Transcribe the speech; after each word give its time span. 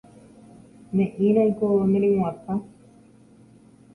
Ne'írãiko 0.95 1.67
neryguatã. 1.91 2.55